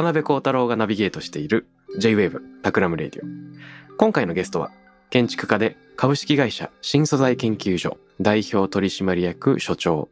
[0.00, 1.66] 渡邉康太郎がナビゲートしている
[1.98, 3.96] J-Wave タクラムレディオ。
[3.98, 4.70] 今回のゲストは
[5.10, 10.08] 建築家で株式会社新素材研究所代表取締役所長、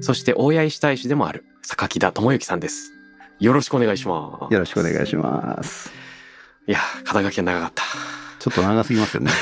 [0.00, 2.94] そして大谷石大使でもある榊田倫之さんです。
[3.40, 4.54] よろしくお願いします。
[4.54, 5.92] よろしくお願いします。
[6.66, 7.82] いや、肩書きが長かった。
[8.42, 9.30] ちょっと長すぎますよね。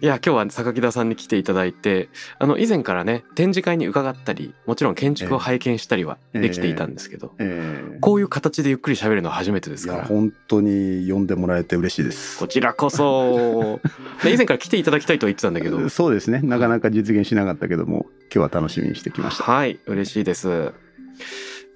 [0.00, 10.04] いや、今日は榊田さんに来ていただいて、あの、以前からね、展示会に伺ったり、もちろん建築を拝見したりはできていたんですけど、えーこういう形でゆっくり喋るのは初めてですから。
[10.04, 12.46] 本当に呼んでもらえて嬉しいですこ。
[12.46, 13.80] ちらこそ。
[14.22, 15.88] で以前から来ていただきたいとは言ってたんだけど。
[15.88, 16.40] そうですね。
[16.44, 19.44] なかなか実現しなかったけども、今日は楽しみにしてきました。
[19.44, 20.72] はい、嬉しいです。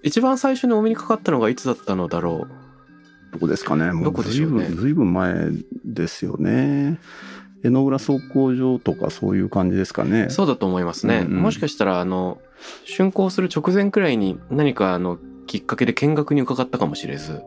[0.02, 2.46] 一番最初にお目にかかったのがいつだったのだろ
[3.32, 3.92] どこですかね。
[3.92, 5.50] もうねずいぶんずいぶん前
[5.84, 6.98] ですよね。
[7.62, 10.30] 江ノ浦倉庫場とかそういう感じですかねう。。
[10.30, 11.26] そうだと思いますね。
[11.26, 12.38] うんうんもしかしたら、あの、
[12.84, 17.42] 竣工する直前くらいに何かあの、きっかけで見学に伺ったかもしれず、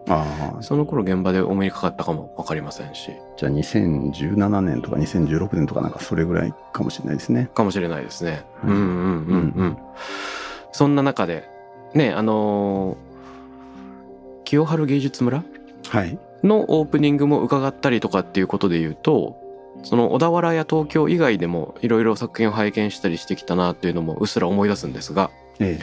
[0.59, 7.49] その頃現場でお目にかかったかもわかりませんし、じゃあ2017年とか2016年とかなんかそれぐらいかもしれないですね。
[7.55, 8.45] かもしれないですね。
[8.61, 9.77] はいうんうんうんうん。
[10.73, 11.47] そんな中で、
[11.93, 13.13] ね、あのー
[14.43, 15.62] 清春芸術村はい。
[16.43, 19.37] のオープニングも伺ったりとかっていうことで言うと
[19.83, 25.79] その小田原や東京以外でもいろいろ作品を拝見したりしてきたなっていうのもうっすら思い出すんですがえ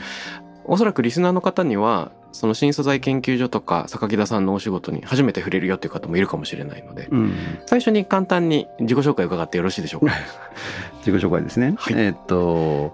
[0.64, 7.08] おそらくリスナーの方にはその新素材研究所とか榊田さんのお仕事に初めて触れるよっていう方もいるかもしれないのでえ。
[7.10, 7.32] うん。
[7.66, 10.12] 最初に簡単に自己紹介を伺ってよろしいでしょうか？
[11.04, 11.74] 自己紹介ですね。
[11.76, 12.92] はいえーっと、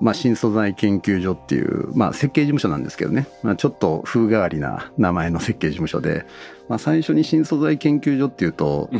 [0.00, 6.26] まあ、新素材研究所っていう、まあ、設計事務所なんですけどね、まあ、ちょっと風変わりな名前の設計事務所で、
[6.68, 8.90] まあ、最初に新素材研究所っていうと、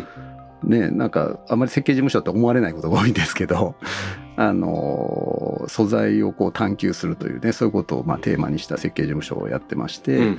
[0.66, 3.74] ね、なんかあまり設計事務所って思われないことが多いんですけど、
[4.36, 10.38] あの素材をこう探求するというねそういうことをまあテーマにした設計事務所をやってまして、うんうん。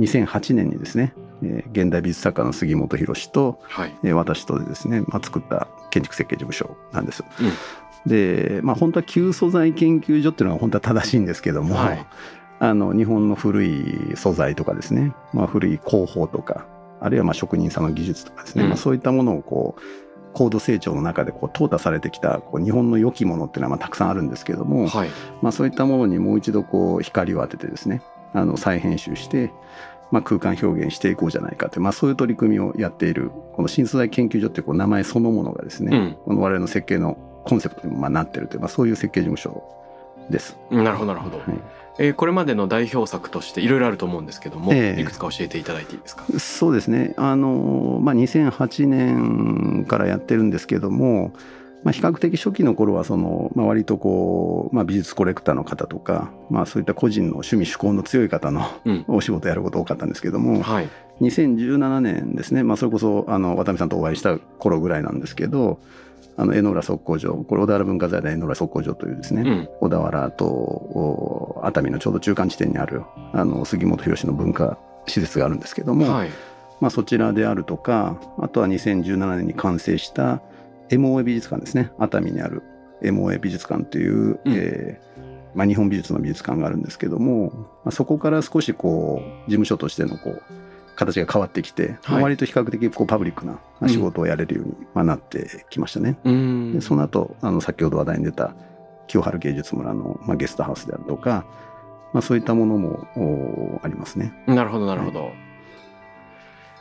[0.00, 3.94] 2008年にですね、えー現代美術作家の杉本博と、はい。
[4.04, 7.24] えー私とでですね、まあ、作った建築設計事務所なんです。
[7.40, 7.50] うん
[8.06, 12.06] で、まあ、本当は旧素材研究所っていうのは本当は正しいんですけども、はい。
[12.60, 16.66] あの日本の古い素材とかですね、まあ、古い工法とか
[17.00, 19.82] あるいはまあ職人さんの技術とかですね、うんまあ、そういったものをこう
[20.32, 25.08] 高度成長の中でこう淘汰されてきたこう日本の良きものっていうのはまあたくさんあるんですけども、はい。
[25.42, 29.52] まあ、そういったものにもう一度こう光を当ててですねあの再編集して、
[30.10, 39.62] まあ、空間表現していこうじゃないかという、まあ、そういう取り組みをやっているこの新素材研究所っていうこう名前そのものがですね、うんこの我々の設計のコンセプトにもまあなっているという、まあ、そういう設計事務所
[40.30, 40.56] です。
[40.70, 41.46] なるほどなるほど、はい。
[41.98, 45.00] えーこれまでの代表作としていろいろあると思うんですけども、ええ。
[45.00, 46.24] いくつか教えていただいていいですか？
[46.38, 47.14] そうですね。
[47.16, 51.32] あの、まあ、2008年からやってるんですけども、
[51.84, 59.04] まあ、比較的初期の頃はその、まあ、割とこう、まあ、美術コレクターの方とか、まあ、そういった個人の趣味趣向の強い方のうん。
[59.06, 60.88] お仕事やること多かったんですけども、はい。
[61.20, 65.78] 2017年ですね、まあ、それこそあの渡辺さんとお会いした頃ぐらいなんですけど
[66.36, 69.68] あの江ノ浦測候所これ小田原文化財団江ノ浦測候所というですね、うん。
[69.80, 73.02] 小田原とお熱海のちょうど中間地点にある
[73.32, 76.30] あの杉本博の文化施設があるんですけども、はい。
[76.80, 80.42] まあ、そちらであるとかあとは2017年に完成した
[80.90, 81.92] MOA 美術館ですね。
[81.98, 82.62] 熱海にある
[83.02, 84.54] MOA 美術館という、うん。
[84.54, 85.14] えー
[85.54, 90.42] まあ、日本美術の美術館があるんですけども、まあ、そこから少しこう事務所としてのこう
[90.96, 92.22] 形が変わってきて、まあはい。
[92.24, 93.58] 割と比較的こうパブリックな
[93.88, 96.18] 仕事をやれるようにまあなってきましたね。
[96.24, 96.72] うーん。
[96.72, 98.54] でその後あの先ほど話題に出た
[99.06, 101.44] 清春芸術村の、まあ、ゲストハウスであるとか、
[102.12, 104.32] まあ、そういったものもおありますね。
[104.46, 105.30] なるほどなるほど、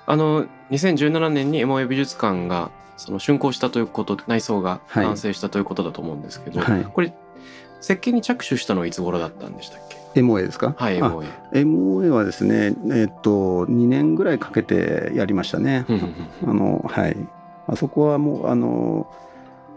[0.05, 5.05] あの2017年に MOA 美術館がその竣工したということ内装がはい。
[5.05, 6.83] 完成したということだと思うんですけど、はい。
[6.85, 7.13] これ
[7.81, 9.92] 設計に着手したのはいつ頃だったんでしたっけ？
[10.15, 10.75] MOA ですか？
[10.77, 15.85] はい MOA MOA はですねえっと2年ぐらいかけてやりましたね。
[16.45, 17.17] あのはい。
[17.67, 19.07] あそこはもうあの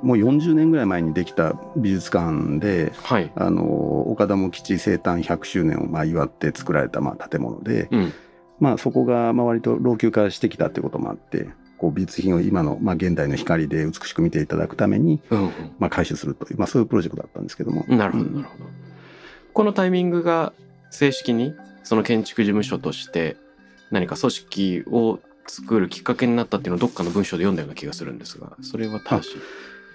[0.02, 3.30] もう40年ぐらい前にできた美術館ではい。
[3.34, 8.12] あの岡田茂吉生誕100周年をまあ祝って作られたまあ建物で、うん。
[8.58, 17.84] まあ、そこがまあ割と老朽化してきたということもあってこう美術品を今のまあ現代の光で美しく見ていただくためにうんまあ回収するという、まあ、そういうプロジェクトだったんですけども。
[17.86, 18.34] うんなるほどうん。
[18.36, 18.64] なるほど
[19.56, 20.52] このタイミングが
[20.90, 23.38] 正式にその建築事務所として
[23.90, 29.36] 何か組織を作るきっかけになったっていうのをどっかの文章で読んだような気がするんですがそれは正しい。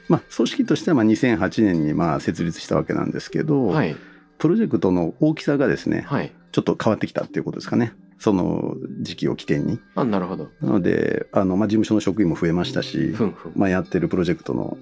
[0.10, 3.96] まあ、組織としてはまあ2008年にまあ設立したわけなんですけど、はい。
[4.40, 6.32] プロジェクトの大きさがですね、はい。
[6.52, 7.94] ちょっと変わってきたっていうことですかね。
[8.18, 9.80] その時期を起点に。
[9.94, 10.50] あなるほど。
[10.62, 13.52] なので、あの、まあ、事務所の職員も増えましたし、ふんふん。
[13.56, 14.80] まあ、やってるプロジェクトの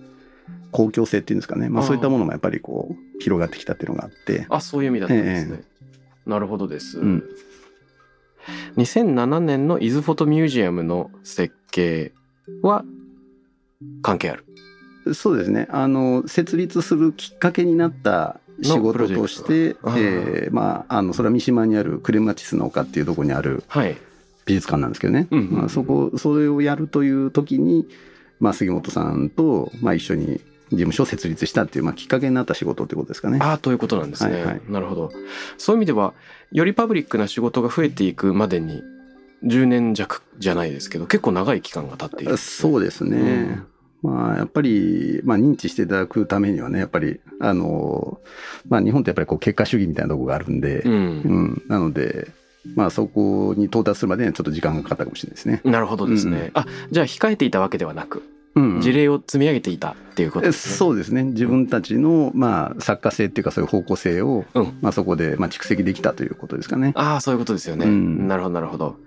[0.71, 1.69] 公共性っていうんですかね。
[1.69, 4.45] まあ、そういったものもやっぱりこう、広がってきたっていうのがあって。
[4.49, 5.63] あそういう意味だったんですね、
[6.25, 7.23] なるほどです、うん。
[8.77, 12.13] 2007年の伊豆フォトミュージアムの設計
[12.61, 12.83] は
[14.01, 14.45] 関係ある？
[15.13, 15.67] そうですね。
[15.71, 23.97] あの、設立するきっかけになった仕事として、えーまあ、あの、それは三島にあるクレマチスの丘っていうところにあるはい。
[24.45, 25.27] 美術館なんですけどね。
[25.31, 25.51] うんうん。
[25.51, 27.87] まあ、そこ、それをやるという時に、
[28.39, 33.39] まあ、杉本さんと、まあ、一緒に事務所を設立したっていう、まあ、きっかけになった仕事ってことですかね。
[33.41, 34.61] ああということなんですね、はいはい。
[34.69, 35.11] なるほど。
[35.57, 36.13] そういう意味では
[36.51, 38.83] よりパブリックな仕事が増えていくまでに
[39.43, 43.63] 10年弱じゃないですけど結構長い期間が経っているそうですね。
[44.01, 48.21] まあ、やっぱり、まあ、認知していただくためにはね、やっぱり、あの、
[48.69, 52.29] まあ、日本ってやっぱりこう、結果主義みたいなところがあるんで、ううん、ん、なので、
[52.75, 55.61] まあ、そこに到達するまでにはちょっと時間がかかったかもしれないですね。
[55.63, 56.61] なるほどですね、うん。
[56.61, 58.19] あじゃあ控えていたわけではなく。
[58.19, 58.38] うん。
[58.81, 61.23] 事例を積み上げていたっていうことえですね、そうですね。
[61.23, 66.93] 自分たちの、まあ、作家性っていうか、そういう方向性を、うんまあ、そこで、まあ、蓄積できたということですかね。
[66.95, 68.97] ああそういうことですよね、うんなるほどなるほど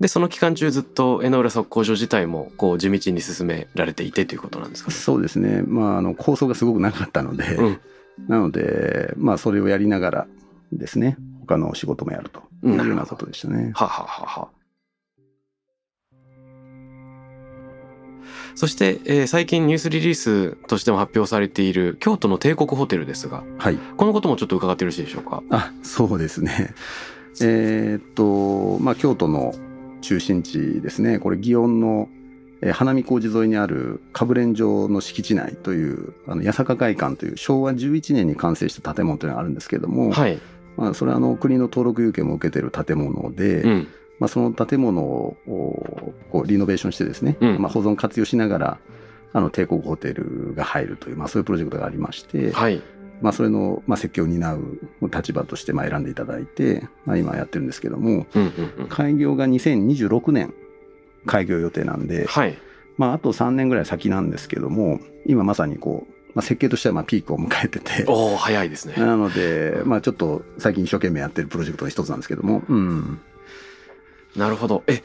[0.00, 5.62] でその期間中ずっと江ノ浦測候所自体もこう地道に進められていてということなんですかねそうですね。
[5.62, 7.80] まあ、あの、構想がすごくなかったので、うん
[8.28, 10.26] なので、まあ、それをやりながら
[10.72, 13.72] ですね、他の仕事もやるというようなことでしたね。
[13.74, 14.48] はははは。
[18.54, 23.76] そして、えー最近ニュースリリースとしても発表されている京都の帝国ホテルですが、はい。
[23.96, 25.42] このこともちょっと伺ってよろしいでしょうか？
[25.50, 26.74] あ、そうですね。
[27.40, 29.54] えーっと、まあ、京都の
[30.02, 31.18] 中心地ですね。
[31.18, 32.08] これ、祇園の、
[32.60, 40.38] えー花見小路沿いにあるかぶれん城の敷地内という、あの、八坂会館という昭和11年に完成した建物というのがあるんですけれども、はい。
[40.76, 43.88] まあ、それはあの、国の登録有形も受けている建物で、うん。
[44.22, 45.36] まあ、その建物を
[46.30, 48.78] こうリノベーションしてですね、うんまあ、保存活用しながら
[49.32, 52.80] あの帝国ホテルが入るという、まあ、そういうプロジェクトがありまして、はい。
[53.20, 54.78] まあ、それの、まあ、設計を担う
[55.12, 58.86] 立場としてまあ選んでいただいて、まあ、今やってるんですけどもうんうんうん。
[58.88, 60.54] 開業が2026年
[61.26, 62.56] 開業予定なんで、はい。
[62.98, 68.04] まあ、あと3年ぐらい先なんですけども今まさにこう、まあ、設計としてはまあピークを迎えてて。
[68.06, 68.94] おお早いですね。
[68.98, 73.20] なので、まあちょっと最近一生懸命やってるプロジェクトの一つなんですけども、うん。
[74.36, 74.82] なるほど。
[74.86, 75.02] え、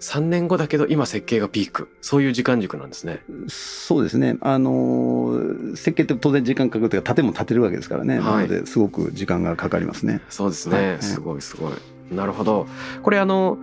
[0.00, 1.88] 3年後だけど今設計がピーク。
[2.02, 3.22] そういう時間軸なんですね。
[3.48, 4.36] そうですね。
[4.40, 8.18] あのー設計って当然時間かかるというか、建物建てるわけですからね。
[8.18, 10.20] はいなので、すごく時間がかかりますね。
[10.28, 10.92] そうですね。
[10.92, 11.72] はいすごいすごい。
[12.14, 12.66] なるほど。
[13.02, 13.58] これあの、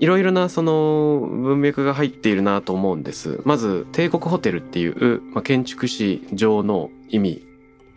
[0.00, 3.40] いろいろなその文脈が入っているなと思うんです。
[3.44, 7.46] まず、帝国ホテルっていう、まあ、建築士上の意味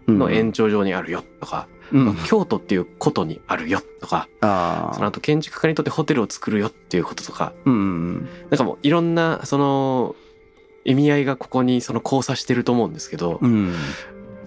[0.07, 2.05] の延長上にあるよとか、うん。
[2.05, 4.93] まあ京都っていうことにあるよとか、ああ。
[4.95, 10.15] その後建築家にとってホテルを作るよっていうこととか、うんうんなんかもういろんなその
[10.85, 13.51] 意味合いがここにその交差してると思うんですけど、うん。
[13.51, 13.73] うん。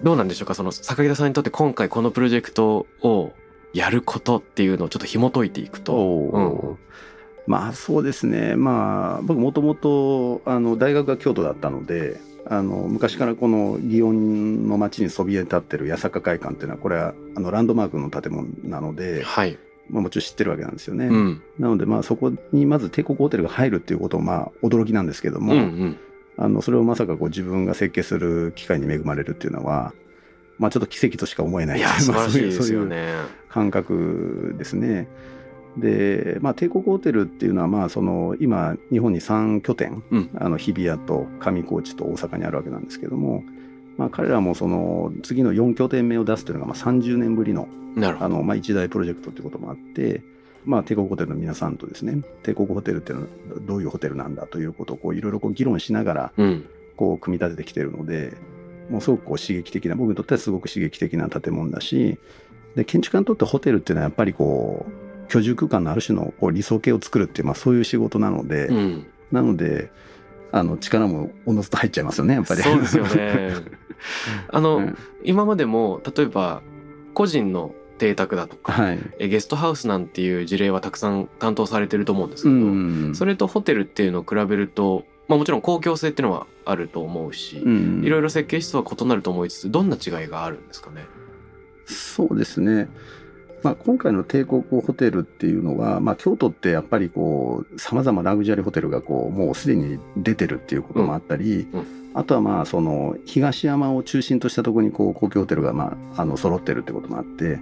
[0.03, 0.55] どうなんでしょうか？
[0.55, 3.33] その坂木田さんにとって今回このプロジェクトを
[3.73, 6.77] やることっていうのをちょっと紐解いていくと。
[7.47, 8.55] まあそうですね。
[8.55, 19.57] まあ僕もともとあの大学が京都だったので、あの昔からこの祇園の町にそびえ立ってる八坂会館っていうのはこれはあのランドマークの建物なので、はい。
[19.89, 21.07] まあ、もちろん知ってるわけなんですよね。
[21.07, 21.43] うん。
[21.59, 25.97] なのでまあそこにまず帝国ホテルが入るっていうこともまあ驚きなんですけども、うんうん。
[26.37, 29.93] あのそれをまさかこう自分が設計する機会に恵まれるっていうのは、
[30.57, 33.13] まあちょっと奇跡としか思えないいや、素晴らしいまあですよそういうね。
[33.49, 35.07] 感覚ですね。
[35.77, 43.43] で、まあ帝国ホテルっていうのはまあその今日本に3拠点、うんあの日比谷と上高地と大阪にあるわけなんですけども、
[43.97, 47.67] まあ彼らもその次の4拠点目を出すというのがまあ30年ぶりの。
[47.97, 50.23] あの、まあ、一大プロジェクトということもあって、
[50.63, 53.29] まあ、帝国ホテルの皆さんとですね、帝国ホテルっていうのは
[53.61, 56.65] どういうホテルなんだということをこういろいろこう議論しながら、うん。
[56.95, 58.33] こう、組み立ててきてるので、
[58.89, 62.17] もうすごくこう刺激的な、僕にとってはすごく刺激的な建物だし、
[62.75, 69.07] で建築家にとってホテルっていうのはやっぱりこう居住空間のある種のこう理想形を作るっていう、まあ、そういう仕事なので、うん。
[69.31, 69.91] なので
[70.51, 72.61] あの力もおのずと入っちゃいますよねやっぱり。
[72.61, 73.53] そうですよね。
[74.51, 76.61] あの、うん今までも例えば
[77.13, 78.99] 個人の邸宅だとか、はい。
[79.19, 83.11] えゲストハウスなんていう事例はたくさん担当されてると思うんですけうど、ん。
[83.15, 91.05] それとホテルっていうのを比べると、まあ、もちろん公共性っていうのはあると思うし、うんいろいろ設計室は異なると思いつつどんな違いがあるんですかね？
[91.85, 92.89] そうですね。
[93.63, 107.59] まあ、今回の帝国ホテルっていうのは、まあ、京都ってやっぱりこう、様々ラグジュアリーホテルがこう、もうすでに出てるっていうこともあったり、うんうあとはまあ、その、東山を中心としたところにこう、公共ホテルがまあ、あの、揃ってるってこともあって、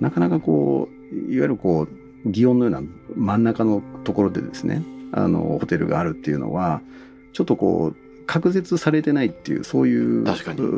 [0.00, 1.88] なかなかこう、いわゆるこ
[2.24, 2.82] う、祇園のような
[3.16, 6.80] 真ん中のところでですね、あの、ホテルがあるっていうのは、
[7.32, 10.22] ちょっとこう、隔絶されてないっていう、そういう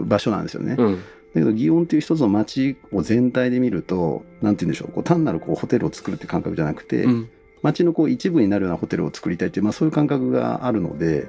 [0.07, 0.77] 場所なんですよね。
[0.79, 0.99] うん。
[1.35, 7.29] だけど、祇園っていう一つの街を全体で見ると、なんて言うんでしょう、こう単なるこうホテルを作るって感覚じゃなくて、うん。
[7.63, 11.29] 街のこう一部になるようなホテルを作りたいっていう、まあそういう感覚があるので、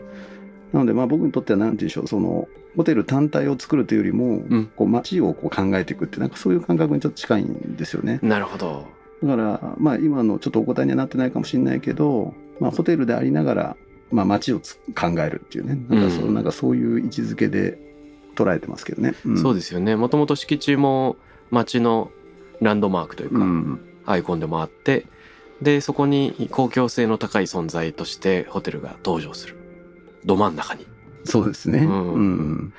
[0.74, 8.20] なのでまあ僕にとってはなんて言うんでしょう、そのホテル単体を作るというよりも、うんこう街をこう考えていくって、なんかそういう感覚にちょっと近いんですよね。
[8.24, 8.88] なるほど。
[9.22, 13.77] だから、まあ今のちょっとお答えにはなってないかもしれないけど、まあホテルでありながら、
[14.10, 17.77] まあ街をつ考えるっていうね、なんかそう,、うんなんかそういう位置づけで
[18.36, 19.16] 捉えてますけどね。
[19.26, 19.96] うんそうですよね。
[19.96, 21.16] もともと敷地も
[21.50, 22.12] 街の
[22.62, 25.06] ランドマークというか、うんアイコンでもあって、
[25.62, 29.56] で、そこに公共性の高い存在としてホテルが登場する。
[30.26, 30.88] ど真ん中に。
[31.24, 31.80] そうですね。
[31.80, 32.74] うんうん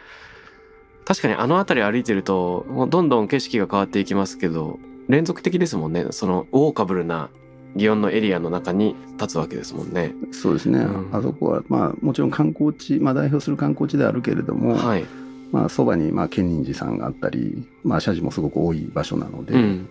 [1.04, 4.78] 確かにあの辺り歩いてると、もうどんどん景色が変わっていきますけど、
[5.08, 6.06] 連続的ですもんね。
[6.10, 7.28] その、オーカブルな
[7.76, 10.14] 祇園のエリアの中に立つわけですもんね。
[10.30, 15.04] そうですね、うんあそこは、まあ、もちろん観光地、まあ、代表する観光地であるけれども、はい。
[15.52, 19.88] まあ、そばに、まあ、建仁寺さんがあったり、まあ、社寺もすごく多い場所なので、うん。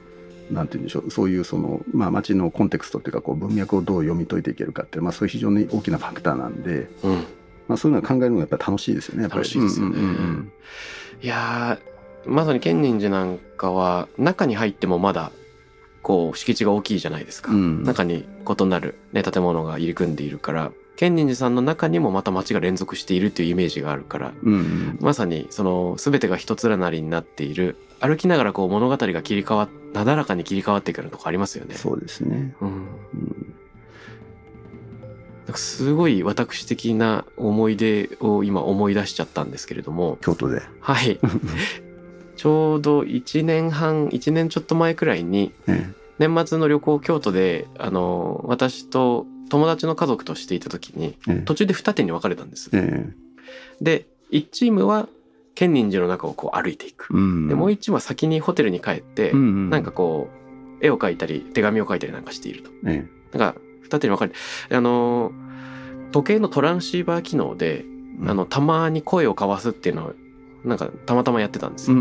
[0.50, 7.14] なんて言うんでしょう、そういうその、まあ、街のコンテクストというか、こう文脈をどう読み解いていけるかっていう、まあ、そういう非常に大きなファクターなんで、うん。
[7.68, 9.44] まあ、そういうのを考えるのがやっぱり楽しいですよね、やっぱり。
[9.44, 10.52] 楽しいですよねうんうんうん
[11.22, 15.32] いやー、まさに建仁寺なんかは、中に入ってもまだ、
[16.02, 17.52] こう、敷地が大きいじゃないですか。
[17.52, 18.26] うん中に
[18.60, 24.98] 異なる、ね、建物が入り組んでいるから、建仁寺さんの中にもまた街が連続しているっていうイメージがあるから、うんうん。
[25.02, 27.78] まさにその全てが一つなりになっている。
[28.00, 31.76] 歩きながらこう物語が切り替わっなだらかに切り替わっていくようなとこありますよね。
[31.76, 32.56] そうですね。
[32.62, 33.56] うん、うん。
[35.54, 40.18] すごい私的な思い出を今思い出しちゃったんですけれども。
[40.22, 40.62] 京都で。
[40.80, 41.20] はい。
[42.38, 45.92] ちょうど1年半1年ちょっと前くらいにえ。
[46.20, 52.70] 年末の旅行京都であの私と友達の家族としていた時にええ途中で二手に分かれたんです。
[52.74, 53.14] ええ
[53.82, 55.10] で1チームは
[55.56, 57.14] 建仁寺の中をこう歩いていく。
[57.14, 60.30] うんでもう一チームは先にホテルに帰って、うなんかこ
[60.82, 62.72] う絵を描いたり手紙を書いたりなんかしていると。
[62.86, 64.38] えなんか二手に分かれて
[64.74, 65.34] あの
[66.14, 67.84] 時計のトランシーバー機能で、
[68.24, 70.14] えあのたまに声を交わすっていうのを
[70.64, 71.98] なんかたまたまやってたんですよ。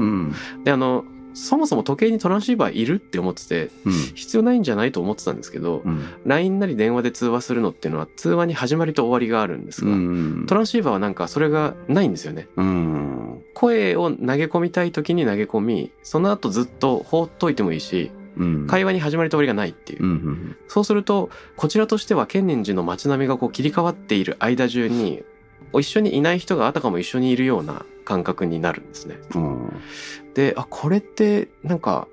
[0.62, 3.92] であのそもそも時計にトランシーバーいるって思っててうん。
[3.92, 6.02] 必要ないんじゃないと思ってたんですけど、うん。
[6.25, 10.46] LINE なり電話で通話するのっていうのは通話に始まりと終わりがあるんですが、うん。
[10.46, 12.49] トランシーバーはなんかそれがないんですよね。
[12.56, 13.42] うん。
[13.54, 18.66] 声を投げ込みたい時に投げ込みその後ずっと放っといてもいいしうん。
[18.66, 25.25] 会話に始まりと終わりがないっていう、うんうんそうするとこちらとしては建仁寺の街並みがこう切り替わっている間中に
[25.78, 29.18] 一緒にいない人があたかも一緒にいるような感覚になるんですね。
[29.34, 29.72] うん
[30.34, 32.08] であこれってなんか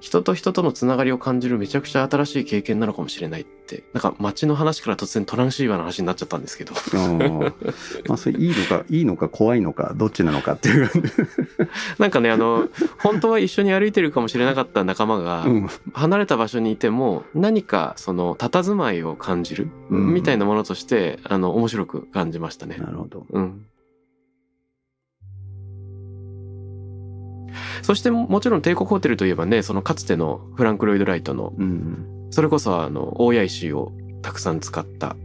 [0.00, 3.84] 人と人とのつながりを感じるめちゃくちゃ新しい経験なのかもしれないって。
[3.92, 6.74] なんか街の話から突然トランシーバーの話になっちゃったんですけど。
[6.94, 7.54] うん。
[8.08, 10.88] まあそれいいのかいいのか怖いのかどっちなのかっていう。
[10.88, 11.12] 感 じ
[11.98, 15.68] なんかねあの本当は一緒に歩いてるかもしれなかった仲間が、うん。
[15.92, 20.14] 離れた場所にいても何かその佇まいを感じるうん。
[20.14, 22.76] みたいなものとして、あの面白く感じましたね。
[22.78, 23.26] なるほど。
[23.30, 23.66] うん。
[27.82, 35.16] そしてももちろん帝国ホテルといえばねそのかつてのフランク・ロイド・ライトのうんそれこそあの大谷石をたくさん使った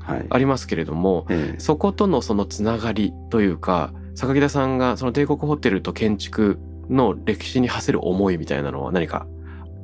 [0.00, 0.26] はい。
[0.30, 1.60] ありますけれどもええ。
[1.60, 9.26] そことのそのつながりというか榊田さんがその帝国ホテルと建築の歴史に馳せる思いみたいなのは何か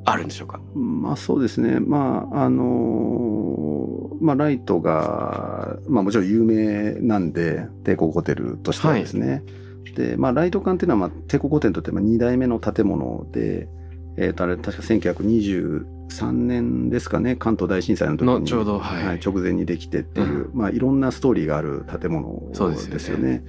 [0.07, 0.61] あるんでしょうか？
[0.75, 1.79] まあそうですね。
[1.81, 9.43] まああのまあライトがまあもちろん有名なんで帝国ホテルとしてはですね、
[9.95, 13.69] でまあライト館っていうのはまあ帝国ホテルにとって2代目の建物で
[14.17, 23.45] えー、とあれ確か1923年ですかね関東大震災の時にのちょうどはい直前にできてっていう、まあいろんなストーリーがある建物ですよねでね。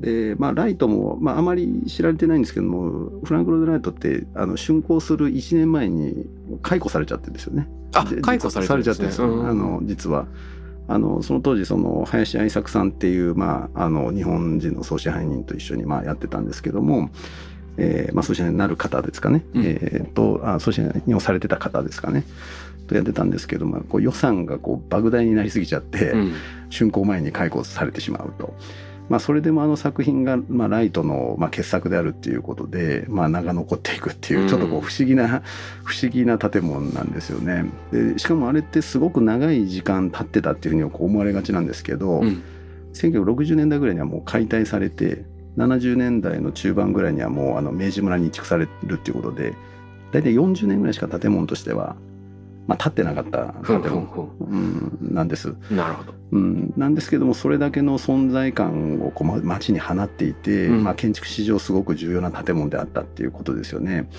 [0.00, 6.24] でまあ、ライトも、まあ、あまり知られてないんですけどもフランク・ロイド・ライトってあの竣工する1年前に
[6.62, 7.68] 解雇されちゃってるんですよね。
[7.94, 10.26] あで解雇されちゃってるんですよあの実は。
[10.88, 17.10] あのその当時その林愛作さんっていう、まあ、あの日本人の総支配人と一緒にまあやってたんですけども、
[17.76, 19.62] えーまあ、総支配人になる方ですかね、うん。
[19.64, 22.24] えーとあ総支配人をされてた方ですかね。
[22.88, 26.32] とやってたんですけどもこう予算がこう莫大になりすぎちゃって、うん。
[26.70, 28.54] 竣工前に解雇されてしまうと。
[29.08, 34.48] まあ、それでもあの作品が、まあ、ライトの、まあ、傑作であるっていうことで、まあ、名が残っていくっていううん。
[34.48, 35.42] ちょっとこう不思議な、
[35.84, 37.64] 不思議な建物なんですよね。
[37.90, 42.42] でしかもあれってすごく長い時間経ってたっていうふうに思われがちなんですけど、うん。
[42.92, 45.24] 1960年代ぐらいにはもう解体されて
[45.56, 49.54] 70年代の中盤ぐらいにはもうあの明治村に移築されるっていうことで
[50.12, 51.96] 大体40年ぐらいしか建物としては、
[52.68, 54.02] まあ、建ってなかった建物、
[54.38, 55.48] ふうん、なんです。
[55.48, 56.12] んなるほど。
[56.32, 64.10] うん、なんですけどもそれだけの存在感をこうま街に放っていて、うんまあ、建築史上すごく重要な建物であったっていうことですよね。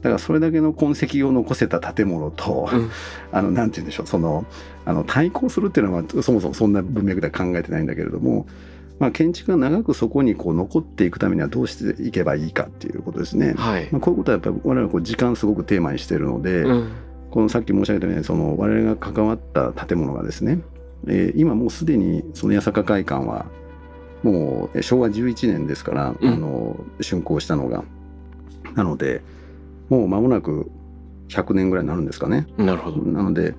[0.00, 2.90] だからそれだけの痕跡を残せた建物と、うん
[3.32, 4.46] あのなんて言うんでしょうその
[4.86, 8.46] あの対抗するっていうのはそもそもそんな文脈では考えてないんだけれども、
[8.98, 13.52] まあ、建築が長くそこにこう残っていくためにはどうしていけばいいかっていうことですね。
[13.58, 16.88] はいまあ、こういうことはやっぱり我々はこう時間すごくテーマにしているので、うん
[17.30, 20.58] このさっき申し上げたようにその我々が関わった建物がですね、
[21.06, 23.46] えー今もうすでにその八坂会館は
[24.22, 26.32] もうえー昭和11年ですから、うん。
[26.32, 27.84] あの竣工したのが
[28.74, 29.22] なので
[29.88, 30.70] もう間もなく
[31.28, 32.46] 100年ぐらいになるんですかね。
[32.58, 32.98] なるほど。
[33.02, 33.54] なので、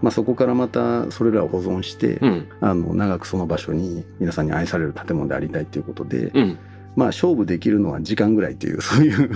[0.00, 2.48] まあ、そこからまたそれらを保存して、うん。
[2.60, 6.58] あの長くその場所に皆さんに愛される建物でありたいということで、うん。
[6.94, 9.30] まあ勝負できるのは時間ぐらいっていうそういう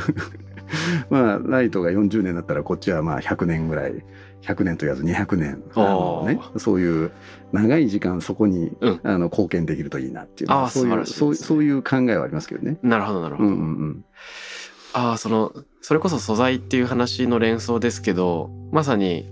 [1.11, 4.05] まあライトが40年だったらこっちはまあ100年ぐらい
[4.43, 7.11] 100年と言わず200年あの、ね、そういう
[7.53, 9.01] 長い時間そこに、うん。
[9.03, 11.05] あの貢献できるといいなっていうあーそういうね。
[11.05, 12.79] そうそういう考えはありますけどね。
[12.83, 13.49] なるほどなるほど。
[13.49, 14.05] うんうんうん。
[14.93, 19.29] ああそのそれこそ素材っていう話の連想ですけどまさに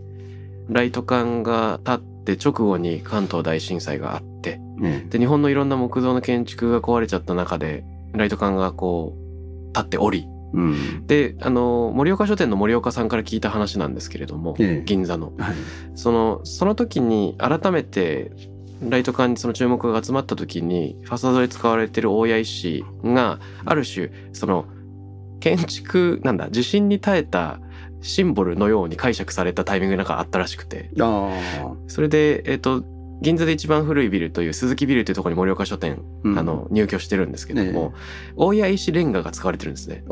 [0.68, 11.06] ライト館が建って直後に関東大震災があってねで日本のいろんな木造の建築が壊れちゃった中でライト館がこう建っておりうん。
[11.06, 14.82] であの盛岡書店の森岡さんから聞いた話なんですけれども、ええ。
[14.84, 15.32] 銀座の。
[15.38, 15.54] はい。
[15.94, 18.32] そのその時に改めて
[18.82, 24.66] ライト館にその注目が集まった時にファサドで使われてる大谷石がある種その
[25.40, 27.58] 建築なんだ地震に耐えた
[28.00, 30.90] シンボルのように解釈されたタイミングがなんかあったらしくて。
[31.00, 31.30] あ
[31.88, 32.84] それでえっ、と
[33.20, 37.92] 銀座で一番古いビルという鈴木ビルというところに盛岡書店、ー、うんあの入居してるんですけども、
[38.36, 40.04] 大谷石レンガが使われてるんですね。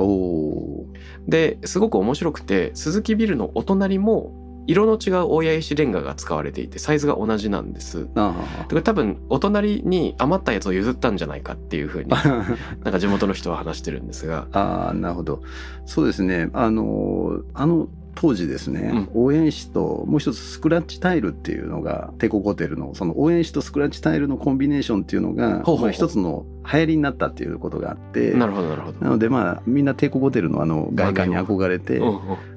[1.29, 4.33] ですごく面白くて鈴木ビルのお隣も
[4.67, 8.09] 色の違う大谷石レンガが使われていてサイズが同じなんです。
[8.17, 14.49] あでこれ多分お隣に余ったやつを譲ったんじゃないかっていうふうにあ なんか地元の人は話してるんですが。
[14.53, 15.43] ああなるほど
[15.85, 29.01] そうですねあのあの当時ですね、応援石ともう一つスクラッチタイルっていうのが帝国ホテルのその応援石とスクラッチタイルのコンビネーションっていうのがまあ、一つの流行りになったっていうことがあってなるほどなるほど。
[29.01, 32.01] なのでまあみんな帝国ホテルのあの外観に憧れて、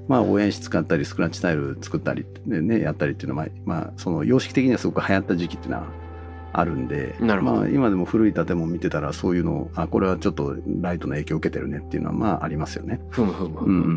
[0.07, 5.87] まあ応援石使ったりスクラッチタイル作ったりでねやったりっていうのはまあ、まあ、その様式的にはすごく流行った時期っていうのは
[6.51, 12.99] あるんでまあ、今でも古い建物見てたらそういうのあこれはちょっとライトの影響を受けてるねっていうのはまあありますよね。
[13.11, 13.91] ふむふむふむうんうんう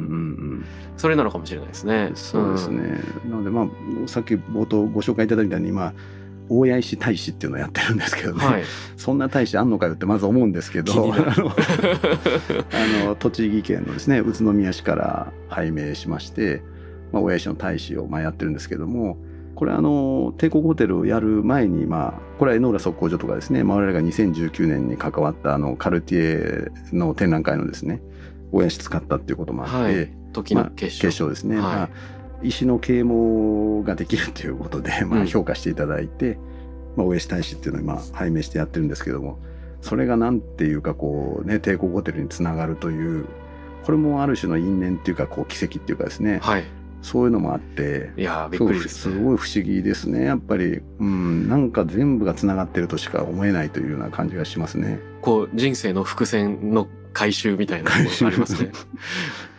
[0.56, 0.64] ん
[0.96, 2.16] それなのかもしれないですねうん、。
[2.16, 3.00] そうですね。
[3.28, 3.66] なのでまあ
[4.06, 5.94] さっき冒頭ご紹介いただいたように今
[6.48, 8.38] 大谷石大使っていうのをやってるんですけどうん。
[8.38, 8.62] ね、はい。
[8.96, 11.16] そんな大使あんのかよってまず思うんですけど あ
[13.06, 16.62] の栃木県のですね宇都宮市から拝命しまして、
[17.12, 19.16] まあ、親石の大使をまあやってるんですけども
[19.62, 28.02] これあの帝国ホテルをやる前に、まあ、これは江ノ浦測候所とかですね、まあ、我々が2019年に関わったあのカルティエの展覧会のですね
[28.50, 30.12] 親石使ったっていうこともあって、はい。
[30.32, 31.02] 時の結晶。
[31.02, 31.88] 結晶ですね、はいまあ、
[32.42, 36.40] 石の啓蒙ができるということで、まあ、うん評価していただいて、
[36.96, 39.38] まあ、大石大使っていうのを今拝命してやってるんですけども
[39.80, 43.26] それがなんていうかこうね帝国ホテルにつながるという
[43.84, 46.64] これもある種の因縁っていうかこう奇跡っていうかですね、はい。
[47.02, 49.14] そういうのもあっていやーびっくりですね。
[49.14, 54.98] すごい不思議ですねやっぱり、うん、なんか全部がつながってるとしか思えないというような感じがしますね。
[55.20, 58.72] こう人生の伏線の回収みたいなのもありますね。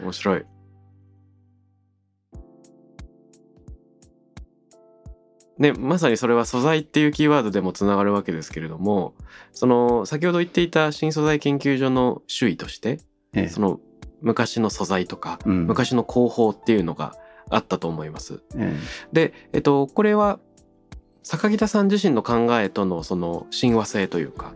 [0.01, 0.45] 面白い。
[5.59, 9.13] ね、まさにそれは素材っていうキーワードでもつながるわけですけれども
[9.51, 12.99] その先ほど言っていた新素材研究所の主位として
[13.33, 13.79] ええその
[14.21, 17.13] 昔の素材とかうん昔の工法っていうのが
[17.49, 18.41] あったと思います。
[18.55, 18.75] え
[19.11, 20.39] で、えっと、これは
[21.23, 24.53] 坂北さん自身の考えとのその親和性というか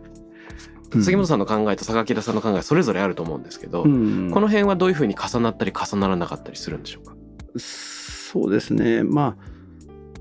[0.92, 1.04] うん。
[1.04, 4.32] 杉本さんの考えと榊田さんの考えそれぞれあると思うんですけど、うん。
[4.32, 7.16] この辺はどういうふうに重なったり重ならなかったりするんでしょうか？
[7.58, 9.04] そうですね。
[9.04, 9.58] まあ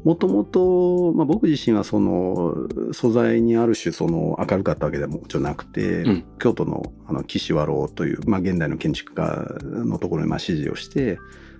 [0.05, 6.24] もともと、まあ、僕自身はその素材にある種その明るかったわけでももちろんなくて、うん。
[6.38, 11.18] 京都のあの岸和郎という、まあ、現代の建築家のところにまあ指示をして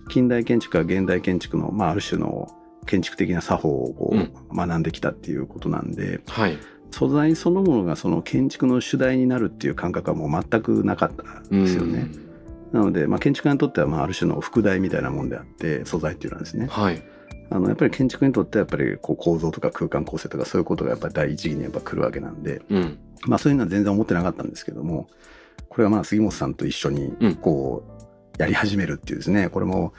[0.09, 2.49] 近代建築家現代建築の、まあ、ある種の
[2.87, 4.21] 建築的な作法をこうん。
[4.21, 6.59] う学んできたっていうことなんで、はい。
[6.91, 11.23] 素材そのものがその建築の主題になるっていう感覚はもう全くなかった
[11.55, 12.09] んですよね。
[12.73, 16.67] なので、まあ、建築家にとってはまあある種の副題みたいなもんであって素材っていうのはですね。
[16.71, 17.03] はい
[17.49, 22.99] あのやっぱり建築にとってはやっぱりこう構造とか空間構成とかそういうことがやっぱり第一義にやっぱ来るわけなんで、うん。
[23.27, 25.09] まあ、そういうのは全然思ってなかったんですけども
[25.69, 27.35] これはまあ杉本さんと一緒にうん。
[27.37, 27.96] こう
[28.39, 29.49] やり始めるっていうですね。
[29.49, 29.93] これも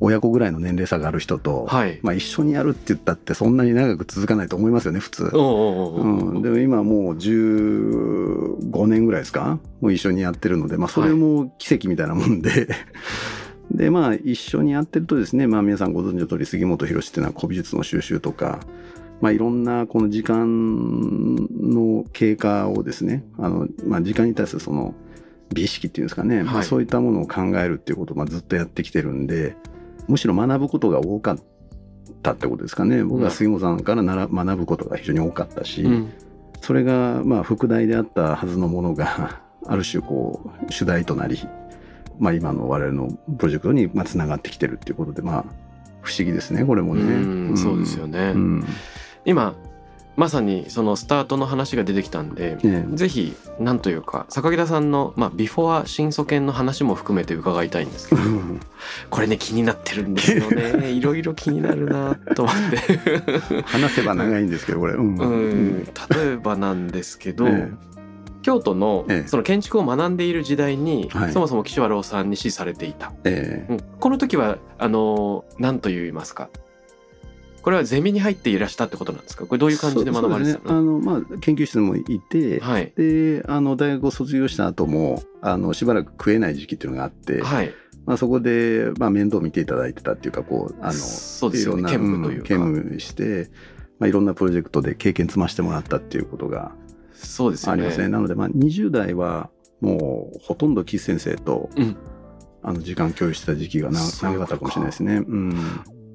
[0.00, 2.00] 親子ぐらいの年齢差がある人と、はい。
[2.02, 5.30] まあ、一緒にやるって言ったってそんなに長く続かないと思いますよね普通。
[5.30, 9.58] でも今もう15年ぐらいですか？
[9.80, 12.68] もう一緒にやってるので、まあ、それも奇跡みたいなもんで、
[13.70, 18.60] でまあ一緒にやってるとですね、まあ、皆さんご存知の通り杉本博っていうのは古美術の収集とか、
[19.20, 24.94] まあ、いろんなこの時間の経過をですねあの、まあ、時間に対するその
[25.52, 29.56] 美意識っていうんですかね、まあ、はいそういったものを考えるっていうことをまあずっとやってきてるんで
[30.08, 31.38] むしろ学ぶことが多かっ
[32.22, 33.02] たってことですかね。
[33.04, 36.12] 僕は杉本さんからなら学ぶことが非常に多かったし、うん。
[36.60, 41.38] それがまあ副題であったはずのものが ある種こう主題となり、
[42.18, 45.44] まあ、今の我々のプロジェクトにまあつながってきてるっていうことでまあ
[46.02, 47.02] 不思議ですねこれもね。
[47.02, 47.56] うん。
[47.56, 48.32] そうですよね。
[48.34, 48.64] うん。
[49.24, 49.54] 今
[50.16, 58.60] まさにそのスタートの話が出てきたんで、ねぜひなんというか榊田さんの、まあ、ビフォア新祖研の話も含めて伺いたいんですけどうん。
[59.10, 60.90] これね気になってるんですよね。
[60.92, 63.62] いろいろ気になるなと思って。
[63.64, 64.94] 話せば長いんですけどこれ。
[64.94, 65.16] うん。
[65.18, 65.84] うん。
[65.84, 67.72] 例えばなんですけど、え
[68.42, 69.28] 京都のええ。
[69.28, 71.32] その建築を学んでいる時代に、はい。
[71.32, 73.66] そもそも岸和郎さんに支持されていた、え
[74.00, 76.50] この時はあの何と言いますか？
[77.64, 79.46] これはゼミに入っていらしたってことなんですか？
[79.46, 80.64] これどういう感じで学ばれてたね。
[80.66, 82.92] あの、まあ、研究室にもいて、はい。
[82.94, 87.72] であの大学を卒業した後もあのしばらく食えない時期っていうのがあって、はい。
[88.04, 91.90] まあ、そこで、まあ、面倒見ていただいてたっていうかこうあのそうですよね。
[91.90, 92.48] 兼務というか。
[92.48, 93.50] 兼務して、
[93.98, 96.72] まあ、いろんなプロジェクトで経験積ましてもらったっていうことが
[97.14, 97.82] そうですよね。
[97.82, 98.08] ありますね。
[98.08, 99.48] なので、まあ、20代は
[99.80, 101.96] もうほとんど岸先生と、うん。
[102.66, 105.16] あの時間共有してた時期が長かったかもしれないですね。
[105.16, 105.54] うん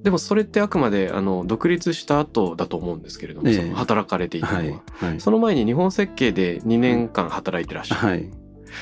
[0.03, 3.55] でもそれってあくまであの独立した後だと思うんですけれども、ええ。
[3.55, 5.19] その働かれていたのは、はいはい。
[5.19, 8.29] その前に日本設計で2年間働いてらっしゃる、はい。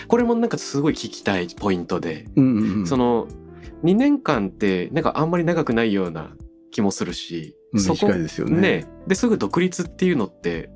[0.08, 2.88] これもなんかすごい聞きたいポイントで、うんうんうん。
[2.88, 3.28] その
[3.84, 6.32] 2年間ってなんかあんまり長くないような
[6.72, 8.62] 気もするし、うんそこ短いですよね。
[8.62, 10.70] ねですぐ独立っていうのって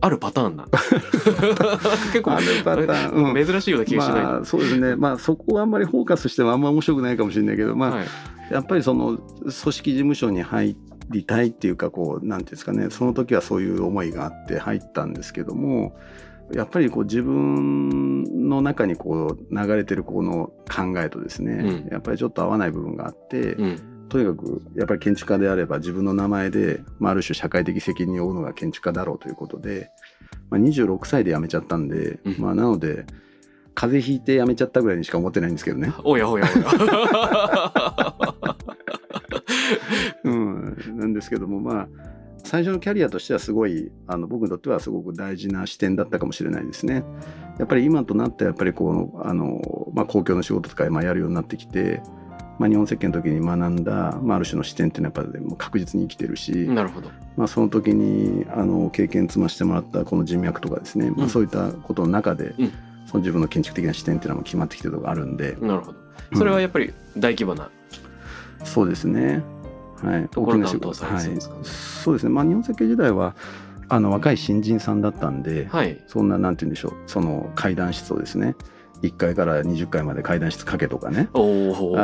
[0.00, 0.66] あるパターンな
[2.12, 3.34] 結構あるパターン。
[3.36, 3.46] うん。
[3.46, 4.96] 珍しいような気がしない、まあそうですね。
[4.96, 8.06] まあそこはあんまりフォーカスしてもあんま面白くないかもしれないけどまあ、はい
[8.52, 10.76] やっぱりその組織事務所に入
[11.10, 15.96] りたいっていうかこうなんていうんですかねその時はそういう思いがあって入ったんですけども
[16.54, 21.88] やっぱりこう自分の中にこう流れてるこの考えとですね、うん。
[21.90, 24.08] やっぱりちょっと合わない部分があって、うん。
[24.08, 29.90] とにかくやっぱり建築家であれば自分の名前で、まあ、ある種社会的責任を負うのが建築家だろうということで、
[30.50, 32.36] まあ、26歳で辞めちゃったんで、うん。
[32.38, 33.06] まあ、なので
[33.74, 35.92] 風邪ひいて辞めちゃったぐらいにしか思ってないんですけどね。
[36.04, 37.61] おやおやおや
[41.32, 41.88] けどもまあ
[42.44, 47.04] 最初のキャリアとしてはすごいあの僕にとってはすごく大事な視点だったかもしれないですね。
[47.58, 49.60] やっぱり今となってやっぱりこうあの、
[49.94, 52.02] まあ、公共の仕事とかまあやるようになってきて、
[52.58, 57.10] まあ、日本設計の時に学んだ、まあ、ある種の視点っていうのはやっぱり確実に生きてるし、なるほど。
[57.36, 61.30] まあ、その時にあの経験積ましてもらったこの人脈とかですね、まあ、うん。
[61.30, 62.72] そういったことの中で、うん。
[63.06, 65.98] その自分の建築的な視点っていうのも決まってきてるところがあるんで、なるほど。
[66.34, 67.70] それはやっぱり大規模な、
[68.64, 69.42] そうですね。
[70.02, 70.28] はい。
[70.34, 71.40] 大きな仕事はい。
[71.62, 72.30] そうですね。
[72.30, 73.34] まあ日本設計時代は
[73.88, 76.92] あの若い新人さんだったんで、はいそんななんて言うんでしょう。
[77.06, 78.56] その階段室をですね、
[79.02, 81.28] 1階から20階まで階段室かけとかね。
[81.34, 81.38] あ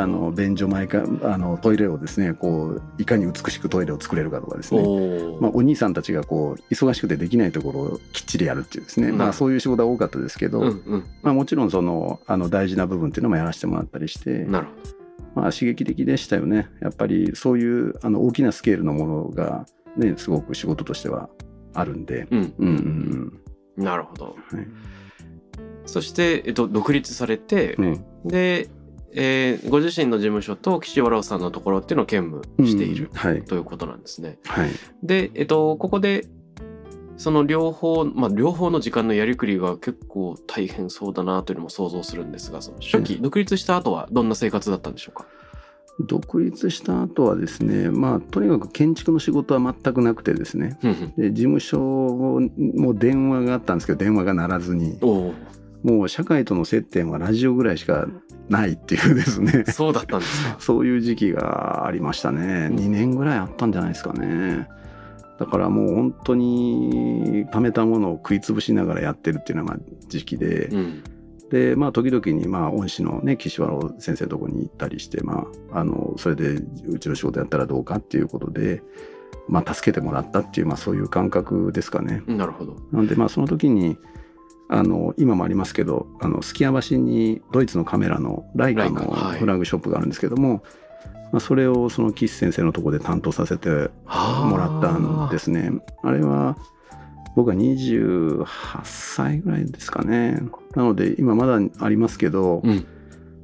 [0.05, 14.98] の便所前かあのトイレをですねこういかに美しくトイレを作れるかとかですねおお、まあ、お兄さんたちがこう忙しくてできないところをきっちりやるっていうですね、うんまあ、そういう仕事が多かったですけど、うんうんまあ、もちろんそのあの大事な部分っていうのもやらせてもらったりして、なるほど
[15.39, 16.69] まあ、刺激的でしたよね。
[16.81, 21.29] やっぱりそういうあの大きなスケールのものが、ね、すごく仕事としては
[21.73, 22.53] あるんで、うん。
[22.57, 24.35] うんうんなるほど。
[24.51, 24.67] うんはい。
[25.85, 28.69] そして、えっと、独立されて、ねで、
[29.13, 33.17] えーご自身の事務所と岸和郎さんのところっていうのを兼務している、うん。
[33.17, 33.41] はい。
[33.43, 34.37] ということなんですね。
[34.45, 34.69] はい。
[35.01, 36.27] で、えっと、ここで
[37.19, 45.25] その両方、まあ、両方の時間のやりくりが結構大変そうだなというのも想像するんですがその初期、独立した後はどんな生活だったんでしょうか？
[46.07, 50.79] 独立した後はですねまあとにかく建築の仕事は全くなくてですね。
[51.17, 55.33] で事務所も電話があったんですけど電話が鳴らずにお
[55.83, 58.07] もう社会との接点はラジオぐらいしか
[58.47, 59.65] ないっていうですね。
[59.67, 60.55] おそうだったんですか。
[60.61, 62.69] そういう時期がありましたね。
[62.73, 64.69] 2年ぐらいあったんじゃないですかね
[65.39, 71.03] だからもう本当に貯めたものを食い潰しながらやってるっていうのがまあ時期で、うん。
[71.49, 78.83] でまあ時々にまあ恩師のね岸原先生のとこに行ったりしてまああのそれでうちの仕事やったらどうかっていうことで
[79.47, 82.21] まあ助けてもらったっていうまあそういう感覚ですかね。
[82.27, 82.75] なるほど。
[82.91, 83.97] なんでまあその時に
[84.67, 90.61] あの今もありますけどあのすき家橋にドイツのカメラのライカのフラッグショップがあるんですけども、
[91.31, 95.71] まあ、それをその岸先生のところで担当させてもらったんですね。
[96.03, 96.57] あれは
[97.35, 98.45] 僕は28
[98.83, 100.41] 歳ぐらいですかね。
[100.75, 102.85] なので今まだありますけど、うん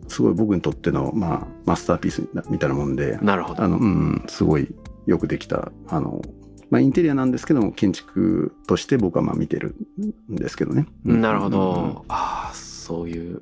[0.07, 4.73] すごい僕にとっての、まあ、マスターピースみたいなもんで、なるほどあの、うん、すごい
[5.05, 6.21] よくできた、あの、
[6.69, 9.75] まあ、インテリアなんですけども、建築として僕はまあ見てる
[10.31, 10.87] んですけどね。
[11.05, 13.41] うんなるほど、ああそういう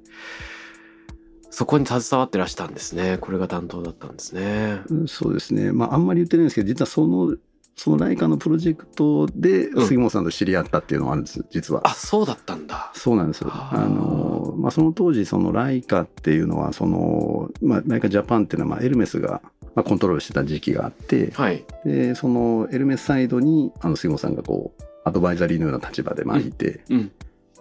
[1.53, 3.19] そこに携わってらしたんですね。
[3.21, 4.81] これが担当だったんですね。
[4.89, 5.71] うんそうですね。
[5.71, 7.37] まあ、あんまり言ってないんですけど、実はその、
[7.75, 9.85] そのライカのプロジェクトでうん。
[9.85, 11.81] 杉本さんと知り合ったっていうのがあるんです、実は。
[11.87, 12.91] あそうだったんだ。
[12.95, 13.51] そうなんですよ。
[13.51, 13.83] はあ。
[13.83, 19.43] あの、まあ、その当時、そのライカっていうのは、その、まあ、ライカジャパンっていうのは、まあ、エルメスが、
[19.75, 21.63] まあ、コントロールしてた時期があって、はい。
[21.85, 27.11] で、そのエルメスサイドに、あの、杉本さんがこう、アドバイザリーのような立場でまあいて、うん。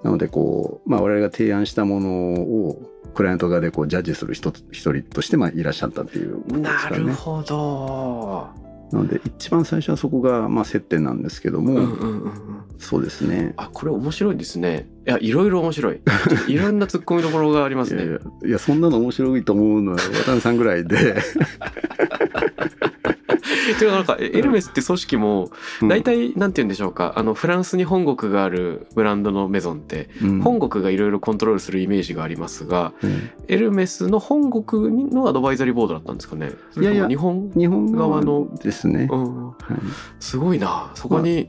[0.02, 2.83] なので、こう、まあ、我々が提案したものを、
[3.14, 6.90] クライアント側でこう、ジャッジする人、一人として、まあ、いらっしゃったっていうことですな。
[6.90, 8.48] るほど、
[8.92, 12.62] なので、一番最初はそこが、まあ、接点なんですけども、うんうんうんうん。
[12.83, 13.55] そうですね。
[13.57, 14.88] あこれ面白いですね。
[15.07, 16.01] いやいろいろ面白い。
[16.48, 18.18] いろんな突っ込みどころがありますね。
[18.44, 21.14] いやそんなの面白いと思うのは渡辺さんぐらいで
[23.80, 25.50] 違うなんかエエルメスって組織も
[25.82, 25.88] うん。
[25.88, 27.14] 大体なんて言うんでしょうか。
[27.16, 30.40] あのフランスに本国があるブランドのメゾンってうん。
[30.40, 33.30] 本国がいろいろコントロールするイメージがありますがうん。
[33.48, 36.52] エルメスの本国のアドバイザリーボードだったんですかね。
[36.80, 37.50] いやいや日本？
[37.56, 39.46] 日本側の側ですね、うん。
[39.46, 39.54] はい。
[40.20, 40.90] すごいな。
[40.94, 41.48] そこに、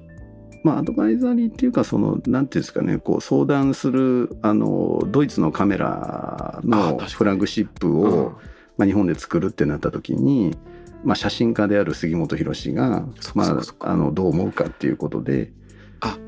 [0.63, 7.95] まあ、アドバイザリーっていうかそのなんていうんですかねこう相談するあのドイツのカメラあのフラッグシップうん。
[7.95, 8.39] を、
[8.77, 10.55] まあ、日本で作るってなった時に、
[11.03, 15.51] まあ、写真家である杉本博がそっかまああのどう思うかっていうことで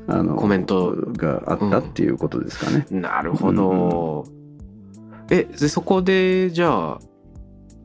[0.08, 0.94] あのコメント。
[1.16, 2.86] があったっていうことですかね。
[2.90, 4.26] なるほど、
[5.30, 7.00] えでそこでじゃあ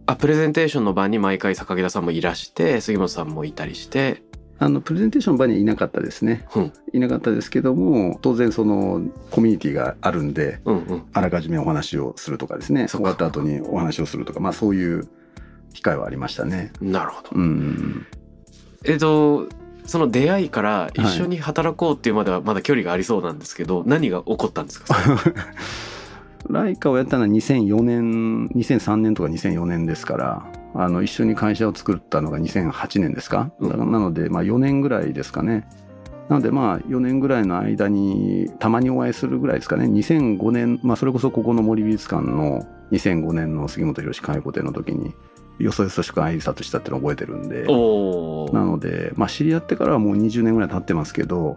[0.05, 4.23] あプレゼンテーションの場に毎回坂木田さんもいらして杉本さんもいたりして。
[4.59, 6.45] あのプレゼンテーションの場にはいなかったですね。
[6.55, 6.73] うん。
[6.93, 9.01] いなかったですけども当然その
[9.31, 11.03] コミュニティがあるんでうんうん。
[11.13, 12.87] あらかじめお話をするとかですね。
[12.87, 15.09] 終わった後にお話をするとかまあそういう
[15.73, 16.71] 機会はありましたね。
[16.81, 17.29] なるほど。
[17.33, 18.05] うん、
[18.85, 19.47] えっと
[19.85, 24.95] その出会いから一緒に働こうっていうまではまだ距離がありそうなんですけど、何が起こったんですか？
[26.49, 35.67] ライカをやったのは2004年2003年とか2004年ですからあの一緒に会社を作ったのが2008年ですか、なのでまあ4年ぐらいですかね。
[36.29, 39.85] なのでまあ4年ぐらいの間にたまにお会いするぐらいですかね。
[39.85, 45.13] 2005年、まあ、それこそここの森美術館の2005年の杉本博介護展の時に
[45.59, 47.63] よそよそしく挨拶したっていうのを覚えてるんで。
[48.53, 51.55] なので、まあ、知り合ってからはもう20年ぐらい経ってますけど、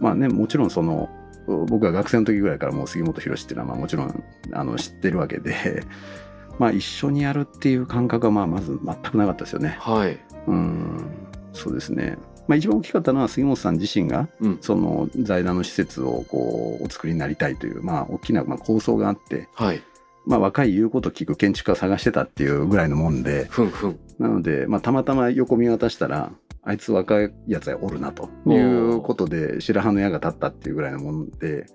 [0.00, 1.10] まあね、もちろんその、
[1.46, 5.84] 僕が学生の時ぐらいからもう杉本博っていうのはまあもちろんあの知ってるわけで、
[6.58, 9.76] まあ一緒にやるっていう感覚はまあまず全くなかったですよね。
[9.80, 10.18] はい。
[10.46, 11.06] うん、
[11.52, 12.18] そうですね。
[12.46, 14.58] まあ一番大きかったのは杉本さん自身が、うん。
[14.60, 19.82] その財団の施設をこうお作りになりたいという、まあ大きなまあ構想があって、はい
[20.30, 23.98] まあ若い言うこと聞く建築家を探してたっていうぐらいのもんで、ふんふん。
[24.20, 26.30] なので、まあ、たまたま横見渡したら、
[26.62, 28.28] あいつ若いやつがおるなと。
[28.46, 31.66] いうことで、白羽の矢が立ったっていうぐらいのもんで、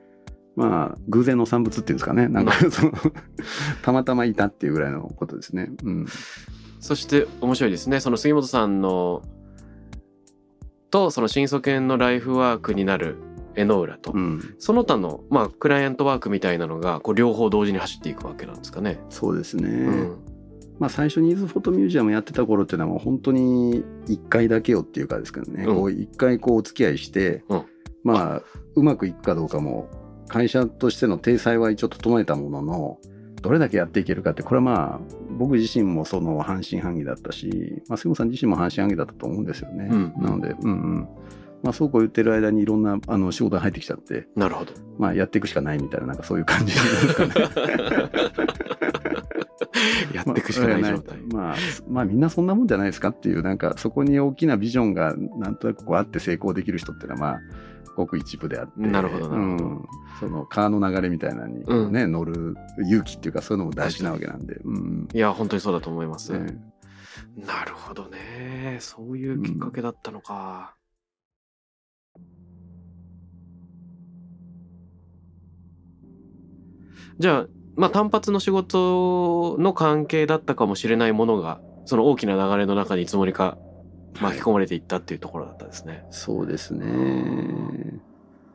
[0.55, 2.29] まあ、偶然の産物っていうんですかね。
[2.29, 2.93] なんか、その、
[3.83, 5.71] たまたまいたっていうぐらいのことですね。
[5.83, 6.05] うん。
[6.79, 7.99] そして面白いですね。
[7.99, 9.21] その杉本さんの
[10.91, 13.17] とその新祖犬のライフワークになる
[13.55, 14.55] 江ノ浦と、うん。
[14.59, 18.99] その他の、まあ、クライアントワークみたいなのがこう両方同時に走っていくわけなんですかね。
[19.09, 19.69] そうですね。
[19.69, 20.35] うん
[20.79, 27.65] まあ、最初に伊豆フォトミュージアムやってた頃っていうのはもう本当に一回だけよっていうかですけどね、うんこう一回こうお付き合いして、うん
[28.03, 28.41] まあ
[28.75, 29.89] うまくいくかどうかも
[30.27, 32.99] 会社としての体裁は一応整えたものの
[33.41, 34.99] どれだけやっていけるかってこれはまあ
[35.37, 39.87] 僕自身もその半信半疑だったし、まあ、杉本さん自身も半信半疑だったと思うんですよね。
[39.89, 41.07] うんなので、うんうん
[41.63, 44.73] まあ、そうこう言ってる間にいろんなあの仕事が入ってきちゃって、なるほど。
[44.97, 47.33] まあ、やっていくしかないみたいななんかそういう感じですかね。
[50.13, 51.17] やっていくしかない状態。
[51.33, 51.55] まあ、
[51.89, 57.41] まあみんなそんなもんじゃないですかっていうなんかそこに大きなビジョンがなんとなくこうあって成功できる人っていうのはまあ
[57.95, 59.85] ごく一部であってなるほどなるほどうん、
[60.19, 66.37] その川の流れみたいなのにうんね、乗る勇気っていうかそういうのも大事なわけなんで、うんいや、本当にそうだと思います。
[66.37, 66.57] ね
[67.35, 68.77] なるほどね。
[68.79, 70.75] そういうきっかけだったのか。
[77.19, 83.57] じゃあ、まあ単発の仕事の関係だったかもしれないものが、その大きな流れの中にいつもりか
[84.21, 86.05] 巻き込まれていったっていうところだったんですね。
[86.09, 86.85] そうですね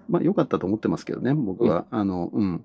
[0.08, 2.64] まあ良かったと思ってますけどね僕は、あのうん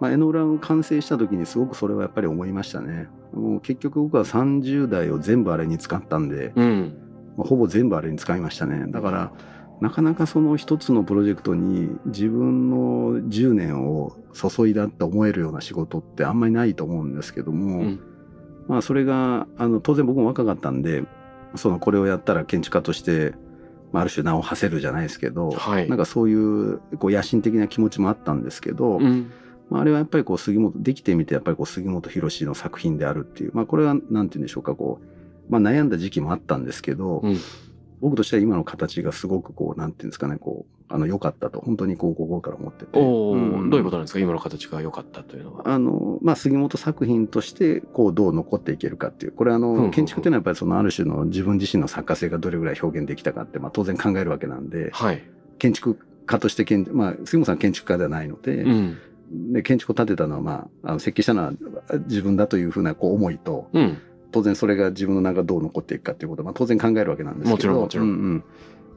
[0.00, 6.96] まあ、江ノ浦を完成した時にすごくそれはやっぱり思いましたねもう結局僕は30代を全部あれに使ったんで、うん。
[7.36, 8.86] まあほぼ全部あれに使いましたね。
[8.88, 9.32] だから、
[9.80, 18.00] なかなかその一つのプロジェクトに自分の10年を注いだって思えるような仕事ってあんまりないと思うんですけども、うん。
[18.66, 21.04] まあそれが、あの、当然僕も若かったんで、
[21.54, 23.34] そのこれをやったら建築家として、
[23.92, 25.88] まあある種名を馳せるじゃないですけど、はい。
[25.88, 29.30] なんかそういうこう野心的な気持ちもあったんですけど、うん。
[29.70, 37.38] まあ、あれはやっぱりこう杉本できてみてやっぱりこう杉本博の作品であるっていうまあこれはなんて言うんでしょうかこう、まあ、悩んだ時期もあったんですけど、うん
[38.00, 42.98] 僕としては今の形がすごくこうなんていうんですかねこうあの良かったと本当にこう心から思ってて。
[42.98, 44.20] おお、んどういうことなんですか？
[44.20, 45.68] 今の形が良かったというのは。
[45.68, 55.22] あのまあ、杉本作品としてこうどう残っていけるかっていうこれあの建築っていうのはやっぱりそのある種の自分自身の作家性がどれぐらい表現できたかって、まあ、当然考えるわけなんではい。
[55.58, 58.98] 建築家として建、まあ、杉本さんは建築家ではないので、うん。
[59.52, 61.52] で建築を建てたのは、まあ、あの設計したのは
[62.06, 63.98] 自分だというふうなこう思いとうん。
[64.30, 68.44] 当然それが自分の中どう残っていくかっていうことは、まあ、当然考えるわけなんですけどもちろんもちろんうんうん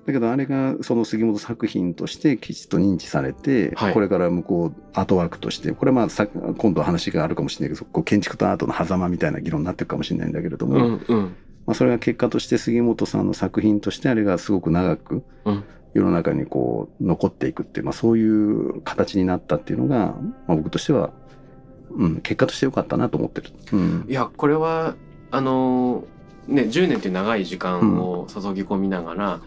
[0.05, 11.05] だけどあれがその杉本作品としてきちっと認知されて、はいこれから向こうアートワークとしてこれはまあさ今度話があるかもしれないけどこう建築とアートの狭間みたいな議論になっていくかもしれないんだけれども、うん。
[11.07, 11.35] うん。
[11.67, 15.63] まあ、それが結果として杉本さんの作品としてあれがすごく長くうん
[15.93, 20.15] 世の中にこう残っていくっていう、まあ、そういう形になったっていうのが、
[20.47, 21.11] まあ、僕としては、
[21.91, 23.49] うん、結果として良かったなと思ってる。
[23.73, 24.95] うんいや、これは、
[25.31, 29.39] あのーね、10年という長い時間を注ぎ込みながら、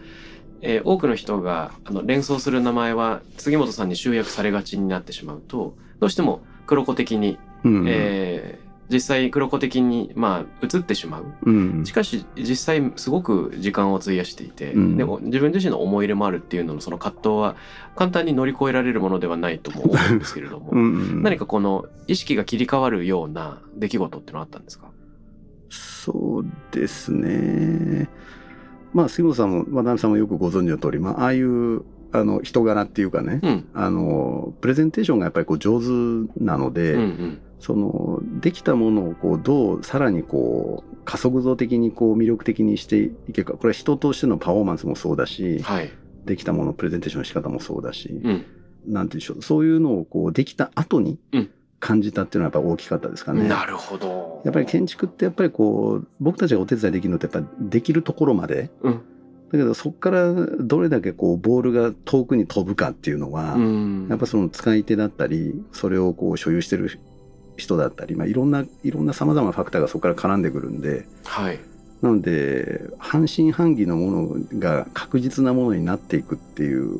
[0.61, 7.85] えー多くの人があの連想する名前は杉本さんに集約されがちになってしまうと、どうしても黒子的に、うん。
[7.87, 11.25] えー実際黒子的に、まあ、映ってしまう。
[11.41, 11.85] うん。
[11.87, 14.95] しかし、実際すごく時間を費やしていて、うん。
[14.95, 17.55] でも自分自身の思い入れもあるっていうののその葛藤は
[17.95, 21.23] 簡単に乗り越えられるものではないとも思うんですけれども、 うん。
[21.23, 24.85] 何かこの意識が切り替わるような出来事ってのはあったんですか？
[26.05, 28.07] そうですね。
[28.93, 33.69] まあ、杉本さんも渡辺さんもよくご存知の通り、まあ、ああいうあの人柄っていうかね、うん。
[33.73, 35.87] あのプレゼンテーションがやっぱりこう上手
[36.37, 37.41] なので、うんうん。
[37.59, 45.89] そのできたものをこうどうさらにこう加速度的にこう魅力的にしていけるかこれは人としてのパフォーマンスもそうだしはい。
[46.25, 48.45] できたもののプレゼンテーションの仕方もそうだし、うん。
[48.85, 51.49] なんていうんでしょうそういうのをこうできた後にうん
[51.85, 53.47] 感じたっていうのはやっぱ大きかったですかね。
[53.47, 54.41] なるほど。
[54.43, 59.01] やっぱり建築ってやっぱりこう僕たちがお手伝いできるのってやっぱできるところまで、うん
[59.51, 64.07] だけどそこからどれだけこうボールが遠くに飛ぶかっていうのは、うん。
[64.09, 66.99] やっぱその使い手だったりそれをこう所有してる
[67.55, 71.59] 人だったり、まあ、いろんないろんなさまざまなファクターがそこから絡んでくるんではい。
[72.01, 76.99] なので半信半疑のものが確実なものになっていくっていう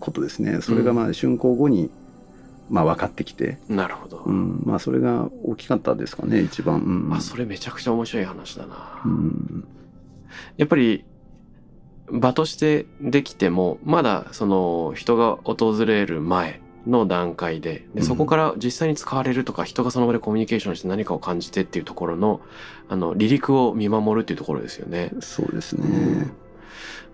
[0.00, 1.90] ことですねそれがまあ竣工後に
[2.68, 4.22] まあ分かってきて、なるほど。
[4.24, 6.80] うん、まあそれが大きかったですかね一番。
[6.80, 9.02] うんあ、それめちゃくちゃ面白い話だな。
[9.04, 9.64] うん
[10.56, 11.04] やっぱり
[12.10, 22.40] 場としてできてもまだその人が訪れる前の段階ででうんそこから実際に使われるとか人がその場でコミュニケーションして何かを感じてっていうところの
[22.88, 25.10] あの離陸を見守るっていうところですよね。
[25.20, 26.30] そうですね。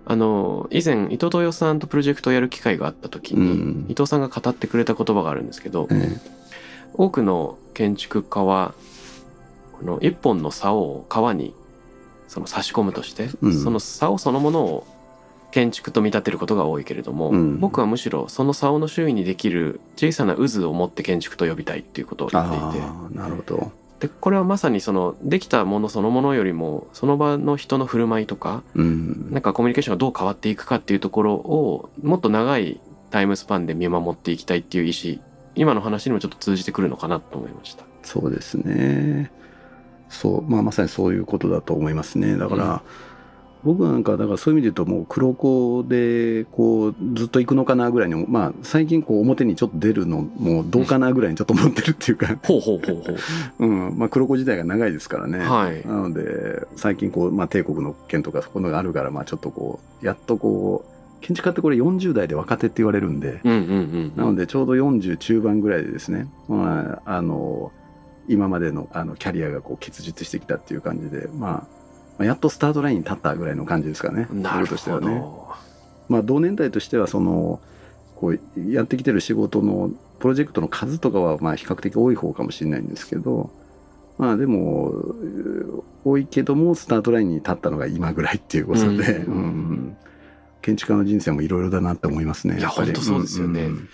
[0.07, 3.87] あの以前伊藤豊さんとプロジェクトをやる機会があった時に、うん。
[3.89, 6.17] 伊藤さんが語ってくれた言葉があるんですけど、え
[6.93, 8.75] 多くの建築家は
[9.73, 11.55] この一本の竿を川に
[12.29, 13.63] その差し込むとして、うん。
[13.63, 14.87] その竿そのものを
[15.53, 17.59] 建築と見立てることが多いけれども、うん。
[17.59, 22.87] 僕はむしろその竿の周囲にできる小さな渦を持って建築と呼びたいっていうことを言っていて
[23.17, 23.73] なるほど。
[24.01, 32.81] でこれはまさにそのできたものそのものよりもその場の人の振る舞いとかうんなんかコミュニケーションがどう変わっていくかっていうところをもっと長い
[33.11, 35.23] タイムスパンで見守っていきたいっていう意思
[35.55, 37.85] 今の話にもちょっと通じてくるのかなと思いました。
[38.03, 39.31] そうですね。
[40.09, 42.37] そう、まあ、まさにそういうことだと思いますね。
[42.37, 42.83] だから、
[43.65, 52.37] 僕なんかだからそういう意味で言うともう黒子でこうずっと行くのかなぐらいにまあ最近こう表にちょっと出るのもうどうかなぐらいにちょっと思ってるっていうか。
[52.45, 53.67] ほうほうほうほう。
[53.67, 53.99] うん。
[53.99, 55.87] まあ黒子時代が長いですからね、はい。
[55.87, 64.13] なので最近こう、まあ、帝国の件とかそこのがあるからまあちょっとこうやっとこう建築家ってこれ40代で若手って言われるんで、うんうんうん。
[64.15, 67.73] なのでちょうど40中盤ぐらいでですね、まあ、あの
[68.29, 71.74] 今までのあのキャリアがこう結実してきたっていう感じで、まあ、
[72.19, 75.15] まあやっとスタートラインに立ったぐらいの感じですかねなる僕としてはほね。
[75.19, 75.45] ど。
[76.09, 77.61] まあ、同年代としてはその
[78.17, 78.41] こう
[78.71, 83.51] やってきてる仕事のプロジェクトの数とかはまあ比較的多い方かもしれないんですけど
[84.19, 89.97] まあでもう多いけどもスタートラインに立ったのが今ぐらいっていうことで、うんうん
[90.65, 92.59] 建築家の人生もいろいろだなって思いますね。
[92.59, 93.89] いや本当そうですよねんん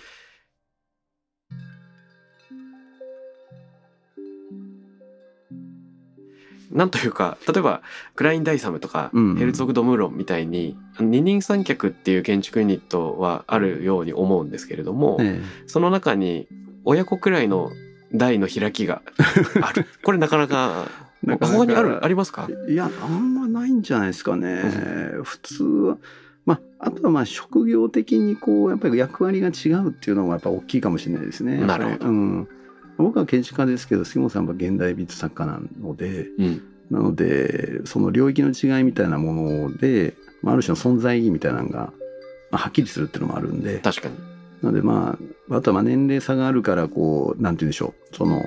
[6.71, 7.81] なんというか、例えば、
[8.15, 16.47] クラインダイサムとか、うんヘルツォグ・ドムーロンみたいに、二人三脚っていう建築ユニットはあるように思うんですけれども、えその中に
[16.85, 17.71] 親子くらいの
[18.13, 19.01] 台の開きが
[19.61, 19.85] ある。
[20.03, 20.85] これなかなか、
[21.23, 22.47] えなかなか他にある、ありますか？
[22.67, 24.63] いやあんまないんじゃないですかね。
[25.23, 25.97] 普通は
[26.45, 31.57] まあ、あとはまあ職業的にこうやっぱり役割が違うっていうのがやっぱ大きいかもしれないですね。
[31.57, 32.47] なるほどうん、
[33.01, 36.61] 僕は建築家ですけど杉本さんは現代美術作家なのでうん。
[36.91, 41.93] なのでその領域の違いみたいなもので、まあ、ある種の存在意義みたいなのが、
[42.51, 44.15] まあ、はっきりするっていうのもあるんで確かに。
[44.61, 45.17] なのでま
[45.49, 48.41] ああとはまあ年齢差があるからこうなんて言うんでしょうその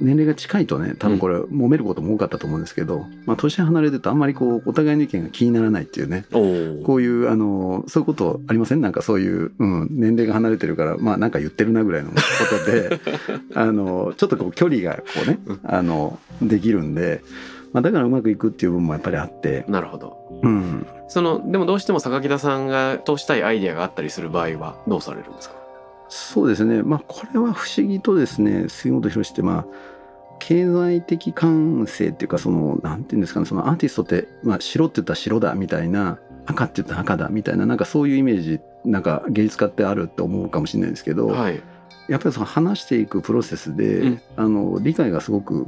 [0.00, 6.24] 年齢が近いとね多分これ揉めることも多かったと思うんですけど、まあ、年離れてるとあんまりこうお互いの意見が気にならないっていうね。
[6.32, 8.80] こういうあのそういうことありません？
[8.80, 12.16] なんかそういう、うん、年齢が離れてるからまあなんか言ってるなぐらいの こ
[12.64, 13.00] とで
[13.54, 17.22] あのちょっとこう距離がこうねあのできるんで、
[17.72, 20.16] まあ、だからうまくいくっていう部分もやっぱりあって、なるほど。
[20.42, 25.54] うん、その、でもどうしても榊田さんが通したいアイデアがあったりする場合はどうされるんですか？
[26.08, 26.82] そうですね。
[26.82, 29.66] まあこれは不思議とですね杉本博ってまあ
[30.40, 41.62] 経済的感性っていうかそのなんていうんですかねそのアーティストって、まあ、白って言ったら白だみたいな赤って言ったら赤だみたいななんかそういうイメージなんか芸術家ってあるって思うかもしれないですけど、はい。
[42.08, 45.66] やっぱりその話していくプロセスで、うんあの理解がすごく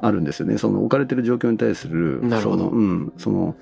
[0.00, 3.54] あるんですよねその置かれてる状況に対するその,、うん、その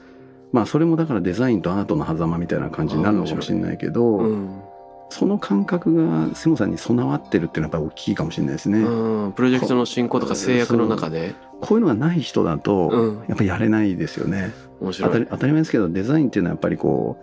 [0.53, 4.63] まあそれもだからデザインとアートの狭間みたいな感じになるのかもしれないけど、うん。
[5.11, 8.79] その感覚が杉本さんに備わってるっていうのはやっぱり大きいかもしれないですね。
[8.81, 9.33] うん。
[9.33, 11.35] プロジェクトの進行とか制約の中で。
[11.61, 13.19] こういうのがない人だと、うん。
[13.29, 14.53] やっぱりやれないですよね。
[14.81, 15.53] 面白い当たり。
[15.53, 17.19] 前ですけどデザインっていうのはやっぱりこ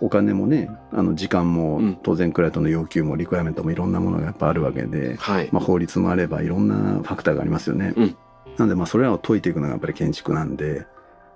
[0.00, 5.48] うお金もねあの時間も、うん当然クライアントの要求もリクエアメントもいろんなものがやっぱあるわけで、はい。
[5.52, 7.92] まあ、法律もあればいろんなファクターがありますよね。
[7.96, 8.16] うん
[8.56, 10.86] なのでまあそれらを解いていくのがやっぱり建築なんで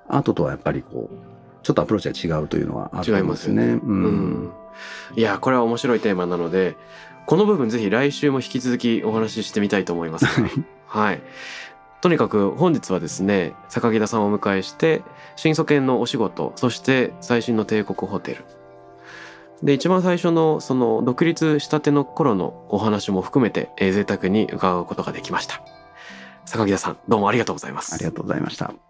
[0.08, 1.16] アートとはやっぱりこう
[1.62, 3.22] ちょっとアプローチが違うというのはあるんですね。
[3.22, 3.64] ますよね。
[3.74, 4.52] ううんん。
[5.16, 6.76] いや、これは面白いテーマなので、
[7.26, 10.26] この部分ぜひ来週も引き続きお話ししてみたいと思います。
[10.86, 11.22] はい。
[12.00, 15.02] とにかく本日はですね、榊田さんをお迎えして、
[15.36, 18.44] 新素研のお仕事、そして最新の帝国ホテル。
[19.62, 25.62] で、一番最初のその独立したての頃のお話も含めて、えー贅沢に伺うことができました。
[26.46, 27.94] 榊田さん、どうもありがとうございます。
[27.94, 28.89] ありがとうございました。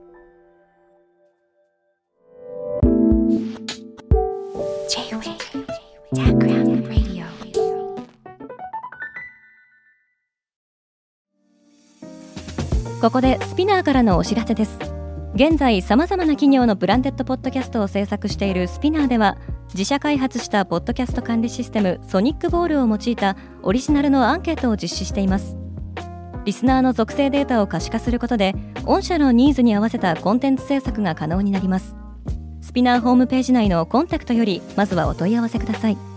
[13.01, 14.77] ここでスピナーからのお知らせです。
[15.33, 19.37] 現在さまざまな企業のブランデッドポッドキャストを制作しているスピナーでは
[19.73, 25.55] 自社開発したポッドキャスト管理システムソニックボールを用いたオリジナルのアンケートを実施しています。
[26.43, 32.00] リスナーの属性データを可視化することで御社のニーズに合わせたコンテンツ制作が可能になります。
[32.71, 36.10] スピナーホームページ内のコンタクトよりまずはお問い合わせください。